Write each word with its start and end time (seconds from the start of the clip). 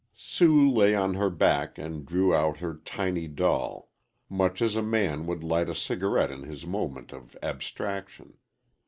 Sue 0.15 0.67
lay 0.67 0.95
on 0.95 1.13
her 1.13 1.29
back 1.29 1.77
and 1.77 2.07
drew 2.07 2.33
out 2.33 2.57
her 2.57 2.81
tiny 2.83 3.27
doll 3.27 3.91
much 4.29 4.59
as 4.59 4.75
a 4.75 4.81
man 4.81 5.27
would 5.27 5.43
light 5.43 5.69
a 5.69 5.75
cigarette 5.75 6.31
in 6.31 6.41
his 6.41 6.65
moment 6.65 7.11
of 7.13 7.37
abstraction. 7.43 8.35